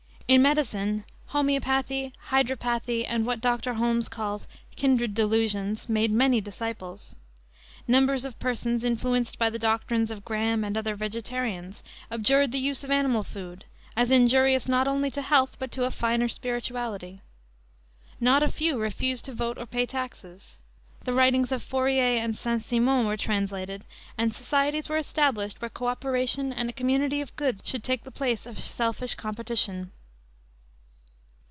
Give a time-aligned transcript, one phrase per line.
[0.27, 3.73] In medicine, homeopathy, hydropathy, and what Dr.
[3.73, 7.17] Holmes calls "kindred delusions," made many disciples.
[7.85, 12.81] Numbers of persons, influenced by the doctrines of Graham and other vegetarians, abjured the use
[12.81, 13.65] of animal food,
[13.97, 17.19] as injurious not only to health but to a finer spirituality.
[18.21, 20.55] Not a few refused to vote or pay taxes.
[21.03, 22.63] The writings of Fourier and St.
[22.63, 23.83] Simon were translated,
[24.17, 28.11] and societies were established where co operation and a community of goods should take the
[28.11, 29.91] place of selfish competition.